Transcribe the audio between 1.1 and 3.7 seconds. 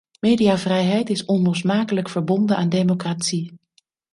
onlosmakelijk verbonden aan democratie.